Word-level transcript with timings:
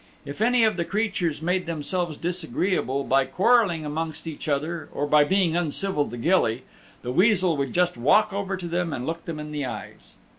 If 0.25 0.41
any 0.41 0.63
of 0.63 0.77
the 0.77 0.83
creatures 0.83 1.43
made 1.43 1.67
themselves 1.67 2.17
disagreeable 2.17 3.03
by 3.03 3.25
quarrelling 3.25 3.85
amongst 3.85 4.25
each 4.25 4.49
other, 4.49 4.89
or 4.91 5.05
by 5.05 5.23
being 5.23 5.55
uncivil 5.55 6.09
to 6.09 6.17
Gilly, 6.17 6.63
the 7.03 7.11
Weasel 7.11 7.55
would 7.57 7.71
just 7.71 7.97
walk 7.97 8.33
over 8.33 8.57
to 8.57 8.67
them 8.67 8.93
and 8.93 9.05
look 9.05 9.25
them 9.25 9.39
in 9.39 9.51
the 9.51 9.63
eyes. 9.67 10.15